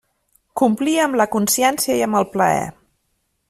Complia 0.61 1.03
amb 1.03 1.19
la 1.21 1.27
consciència 1.37 1.99
i 2.01 2.05
amb 2.07 2.21
el 2.23 2.29
plaer. 2.35 2.65